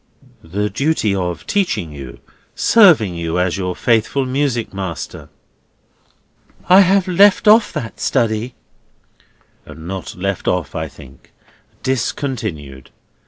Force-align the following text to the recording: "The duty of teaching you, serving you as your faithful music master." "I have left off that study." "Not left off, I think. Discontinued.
"The 0.43 0.67
duty 0.67 1.13
of 1.13 1.45
teaching 1.45 1.91
you, 1.91 2.21
serving 2.55 3.13
you 3.13 3.37
as 3.37 3.55
your 3.55 3.75
faithful 3.75 4.25
music 4.25 4.73
master." 4.73 5.29
"I 6.67 6.79
have 6.79 7.07
left 7.07 7.47
off 7.47 7.71
that 7.73 7.99
study." 7.99 8.55
"Not 9.67 10.15
left 10.15 10.47
off, 10.47 10.73
I 10.73 10.87
think. 10.87 11.33
Discontinued. 11.83 12.89